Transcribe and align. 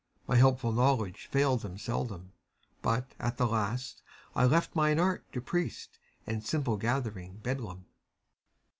My 0.27 0.35
helpful 0.35 0.71
knowledge 0.71 1.27
failed 1.27 1.61
them 1.61 1.77
seldom; 1.77 2.31
But, 2.81 3.13
at 3.19 3.37
the 3.37 3.45
last, 3.45 4.01
I 4.35 4.45
left 4.45 4.75
mine 4.75 4.97
art 4.99 5.31
To 5.33 5.41
priest 5.41 5.99
and 6.25 6.43
simple 6.43 6.75
gathering 6.77 7.39
beldam. 7.43 7.85